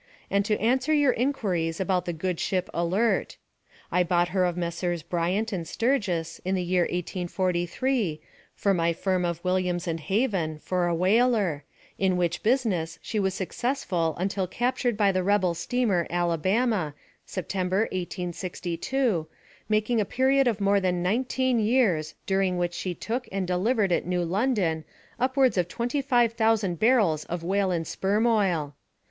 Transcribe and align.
and 0.31 0.43
to 0.43 0.57
answer 0.59 0.91
your 0.91 1.13
inquiries 1.13 1.79
about 1.79 2.05
the 2.05 2.11
good 2.11 2.39
ship 2.39 2.71
Alert. 2.73 3.37
I 3.91 4.01
bought 4.01 4.29
her 4.29 4.45
of 4.45 4.57
Messrs. 4.57 5.03
Bryant 5.03 5.53
and 5.53 5.67
Sturgis 5.67 6.41
in 6.43 6.55
the 6.55 6.63
year 6.63 6.85
1843, 6.91 8.19
for 8.55 8.73
my 8.73 8.93
firm 8.93 9.23
of 9.23 9.43
Williams 9.45 9.87
and 9.87 9.99
Haven, 9.99 10.57
for 10.57 10.87
a 10.87 10.95
whaler, 10.95 11.65
in 11.99 12.17
which 12.17 12.41
business 12.41 12.97
she 13.03 13.19
was 13.19 13.35
successful 13.35 14.15
until 14.17 14.47
captured 14.47 14.97
by 14.97 15.11
the 15.11 15.21
rebel 15.21 15.53
steamer 15.53 16.07
Alabama, 16.09 16.95
September, 17.23 17.81
1862, 17.91 19.27
making 19.69 20.01
a 20.01 20.03
period 20.03 20.47
of 20.47 20.59
more 20.59 20.79
than 20.79 21.03
nineteen 21.03 21.59
years, 21.59 22.15
during 22.25 22.57
which 22.57 22.73
she 22.73 22.95
took 22.95 23.29
and 23.31 23.45
delivered 23.45 23.91
at 23.91 24.07
New 24.07 24.23
London 24.25 24.83
upwards 25.19 25.59
of 25.59 25.67
twenty 25.67 26.01
five 26.01 26.33
thousand 26.33 26.79
barrels 26.79 27.23
of 27.25 27.43
whale 27.43 27.69
and 27.69 27.85
sperm 27.85 28.25
oil. 28.25 28.73